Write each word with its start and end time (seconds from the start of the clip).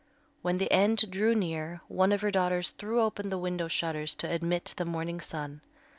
When 0.41 0.57
the 0.57 0.71
end 0.71 1.11
drew 1.11 1.35
near, 1.35 1.81
one 1.87 2.11
of 2.11 2.21
her 2.21 2.31
daughters 2.31 2.71
threw 2.71 3.01
open 3.01 3.29
the 3.29 3.37
window 3.37 3.67
shutters 3.67 4.15
to 4.15 4.31
admit 4.31 4.73
the 4.77 4.83
morning 4.83 5.19
sun. 5.21 5.61